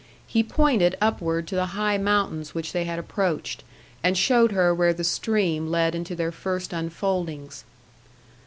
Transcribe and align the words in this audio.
He 0.25 0.41
pointed 0.41 0.97
upward 0.99 1.45
to 1.47 1.53
the 1.55 1.67
high 1.77 1.99
mountains 1.99 2.55
which 2.55 2.71
they 2.71 2.85
had 2.85 2.97
approached, 2.97 3.63
and 4.03 4.17
showed 4.17 4.51
her 4.51 4.73
where 4.73 4.93
the 4.95 5.03
stream 5.03 5.67
led 5.67 5.93
into 5.93 6.15
their 6.15 6.31
first 6.31 6.73
unfoldings. 6.73 7.65